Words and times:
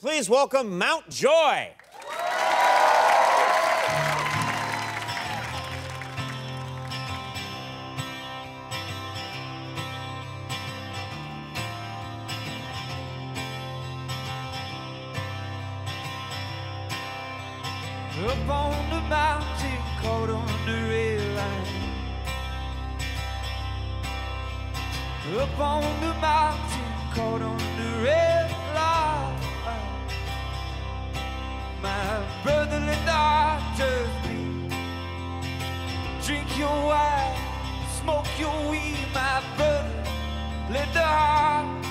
Please 0.00 0.30
welcome 0.30 0.78
Mount 0.78 1.10
Joy. 1.10 1.68
Up 18.24 18.48
on 18.48 18.88
the 18.88 19.00
mountain, 19.02 19.78
caught 20.00 20.30
on 20.30 20.46
the 20.64 20.72
rail 20.88 21.34
line. 21.34 21.66
Up 25.38 25.58
on 25.60 25.82
the 26.00 26.14
mountain, 26.20 26.92
caught 27.12 27.42
on 27.42 27.58
the 27.58 28.02
rail 28.02 28.29
your 36.58 36.86
wine, 36.86 37.38
smoke 38.00 38.26
your 38.38 38.70
weed, 38.70 39.06
my 39.14 39.42
brother. 39.56 40.04
Let 40.70 40.92
the 40.92 41.02
heart 41.02 41.89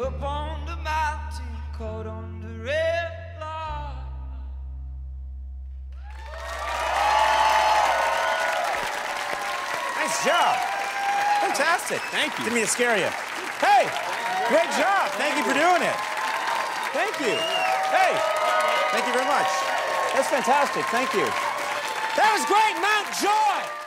up 0.00 0.22
on 0.22 0.64
the 0.64 0.76
mountain 0.76 1.44
caught 1.76 2.06
on 2.06 2.40
the 2.40 2.64
red. 2.64 3.12
Nice 10.02 10.24
job. 10.24 10.56
Fantastic. 11.40 12.00
Thank 12.10 12.36
you. 12.38 12.44
Didn't 12.44 12.54
mean 12.54 12.64
to 12.64 12.70
scare 12.70 12.96
you. 12.96 13.08
Hey, 13.60 13.88
great 14.48 14.70
job. 14.76 15.10
Thank 15.14 15.36
you 15.36 15.44
for 15.44 15.54
doing 15.54 15.82
it. 15.82 15.96
Thank 16.92 17.20
you. 17.20 17.36
Hey, 17.92 18.12
thank 18.90 19.06
you 19.06 19.12
very 19.12 19.26
much. 19.26 19.48
That's 20.12 20.28
fantastic. 20.28 20.84
Thank 20.86 21.14
you. 21.14 21.24
That 22.16 22.28
was 22.34 22.44
great, 22.44 22.76
Mount 22.82 23.08
Joy. 23.20 23.81